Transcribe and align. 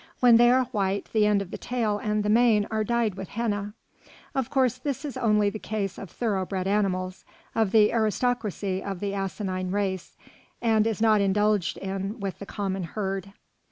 When 0.19 0.37
they 0.37 0.49
are 0.49 0.63
white, 0.63 1.09
the 1.13 1.27
end 1.27 1.43
of 1.43 1.51
the 1.51 1.59
tail 1.59 1.99
and 1.99 2.23
the 2.23 2.29
mane 2.29 2.65
are 2.71 2.83
dyed 2.83 3.13
with 3.13 3.29
henna. 3.29 3.75
Of 4.33 4.49
course 4.49 4.79
this 4.79 5.05
is 5.05 5.15
only 5.15 5.45
in 5.49 5.53
the 5.53 5.59
case 5.59 5.99
of 5.99 6.09
thorough 6.09 6.43
bred 6.43 6.65
animals, 6.65 7.23
of 7.53 7.71
the 7.71 7.93
aristocracy 7.93 8.81
of 8.83 8.99
the 8.99 9.13
asinine 9.13 9.69
race, 9.69 10.17
and 10.59 10.87
is 10.87 11.03
not 11.03 11.21
indulged 11.21 11.77
in 11.77 12.19
with 12.19 12.39
the 12.39 12.47
common 12.47 12.81
herd. 12.83 13.33